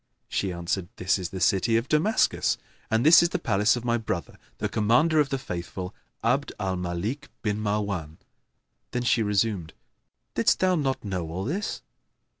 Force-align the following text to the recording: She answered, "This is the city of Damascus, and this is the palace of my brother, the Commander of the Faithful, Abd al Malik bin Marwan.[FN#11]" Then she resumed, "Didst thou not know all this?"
She 0.27 0.51
answered, 0.51 0.87
"This 0.95 1.19
is 1.19 1.29
the 1.29 1.39
city 1.39 1.77
of 1.77 1.87
Damascus, 1.87 2.57
and 2.89 3.05
this 3.05 3.21
is 3.21 3.29
the 3.29 3.37
palace 3.37 3.75
of 3.75 3.85
my 3.85 3.97
brother, 3.99 4.39
the 4.57 4.67
Commander 4.67 5.19
of 5.19 5.29
the 5.29 5.37
Faithful, 5.37 5.93
Abd 6.23 6.51
al 6.59 6.75
Malik 6.75 7.29
bin 7.43 7.59
Marwan.[FN#11]" 7.61 8.17
Then 8.89 9.03
she 9.03 9.21
resumed, 9.21 9.73
"Didst 10.33 10.59
thou 10.59 10.73
not 10.73 11.05
know 11.05 11.29
all 11.29 11.45
this?" 11.45 11.83